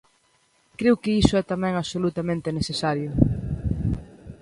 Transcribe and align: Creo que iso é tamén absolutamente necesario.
Creo 0.79 0.99
que 1.01 1.15
iso 1.21 1.33
é 1.41 1.43
tamén 1.51 1.73
absolutamente 1.75 2.55
necesario. 2.59 3.09